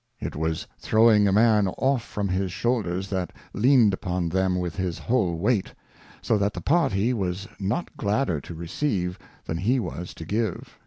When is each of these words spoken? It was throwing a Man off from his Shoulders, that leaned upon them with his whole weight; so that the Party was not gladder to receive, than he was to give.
It 0.19 0.35
was 0.35 0.65
throwing 0.79 1.27
a 1.27 1.31
Man 1.31 1.67
off 1.67 2.01
from 2.03 2.27
his 2.27 2.51
Shoulders, 2.51 3.07
that 3.09 3.31
leaned 3.53 3.93
upon 3.93 4.29
them 4.29 4.55
with 4.57 4.75
his 4.75 4.97
whole 4.97 5.37
weight; 5.37 5.75
so 6.23 6.39
that 6.39 6.55
the 6.55 6.59
Party 6.59 7.13
was 7.13 7.47
not 7.59 7.95
gladder 7.97 8.41
to 8.41 8.55
receive, 8.55 9.19
than 9.45 9.57
he 9.57 9.79
was 9.79 10.15
to 10.15 10.25
give. 10.25 10.79